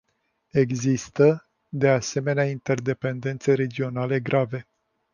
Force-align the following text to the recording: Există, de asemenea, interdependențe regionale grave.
Există, 0.51 1.47
de 1.69 1.89
asemenea, 1.89 2.49
interdependențe 2.49 3.53
regionale 3.53 4.19
grave. 4.19 4.67